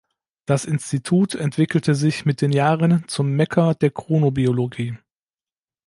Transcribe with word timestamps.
Das 0.47 0.65
Institut 0.65 1.35
entwickelte 1.35 1.93
sich 1.93 2.25
mit 2.25 2.41
den 2.41 2.51
Jahren 2.51 3.07
zum 3.07 3.35
Mekka 3.35 3.75
der 3.75 3.91
Chronobiologie. 3.91 4.97